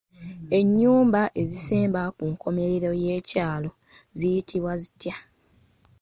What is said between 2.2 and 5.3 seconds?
nkomerero y'ekyalo ziyitibwa zitya?